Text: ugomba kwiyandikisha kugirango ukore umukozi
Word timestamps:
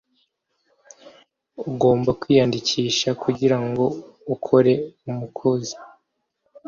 ugomba 1.69 2.09
kwiyandikisha 2.21 3.09
kugirango 3.23 3.83
ukore 4.33 4.73
umukozi 5.09 5.75